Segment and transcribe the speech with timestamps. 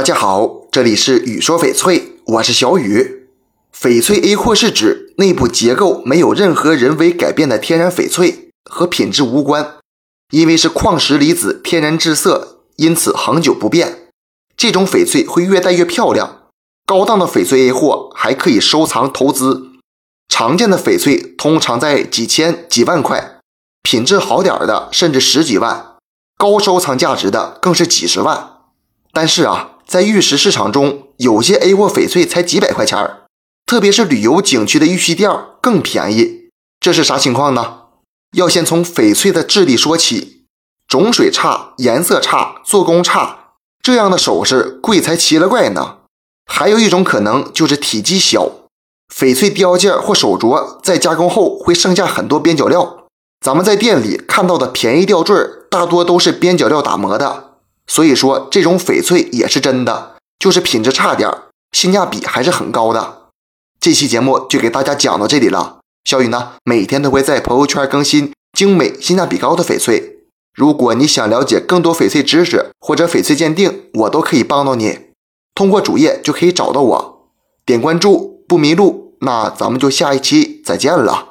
[0.00, 3.28] 大家好，这里是雨说翡翠，我是小雨。
[3.78, 9.74] 翡翠 A 货是指内部结构没有任何人为改变的天然翡翠，和品质无关，
[10.30, 14.08] 因为是矿石离子天然制色，因此恒久不变。
[14.56, 16.44] 这种翡翠会越戴越漂亮。
[16.86, 19.72] 高档的翡翠 A 货还可以收藏投资，
[20.30, 23.40] 常见的翡翠通常在几千几万块，
[23.82, 25.96] 品质好点的甚至十几万，
[26.38, 28.52] 高收藏价值的更是几十万。
[29.12, 29.72] 但是啊。
[29.90, 33.22] 在玉石市场中，有些 A 货翡翠才几百块钱儿，
[33.66, 35.28] 特别是旅游景区的玉器店
[35.60, 36.50] 更便宜。
[36.78, 37.78] 这是啥情况呢？
[38.36, 40.44] 要先从翡翠的质地说起，
[40.86, 45.96] 种水差、颜色差、做工差，这样的首饰贵才奇了怪呢。
[46.46, 48.48] 还有一种可能就是体积小，
[49.12, 53.06] 翡翠雕件或手镯在加工后会剩下很多边角料。
[53.44, 55.34] 咱们在店里看到的便宜吊坠，
[55.68, 57.49] 大多都是边角料打磨的。
[57.90, 61.28] 所以说，这种翡翠也是真的，就是品质差点
[61.72, 63.22] 性价比还是很高的。
[63.80, 65.80] 这期节目就给大家讲到这里了。
[66.04, 70.18] 小雨呢，每天都会在朋友圈更新精美、性价比高的翡翠。
[70.54, 75.06] 如果你想了解更多翡翠知识或者翡翠鉴定，我都可以帮到你。
[75.56, 77.26] 通过主页就可以找到我，
[77.66, 79.16] 点关注不迷路。
[79.22, 81.29] 那咱们就下一期再见了。